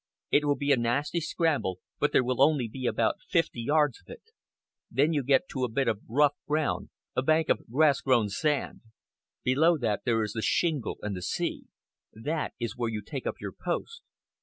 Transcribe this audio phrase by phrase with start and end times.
[0.31, 4.09] It will be a nasty scramble, but there will only be about fifty yards of
[4.11, 4.23] it.
[4.89, 8.81] Then you get to a bit of rough ground a bank of grass grown sand.
[9.43, 11.65] Below that there is the shingle and the sea.
[12.13, 14.01] That is where you take up your post."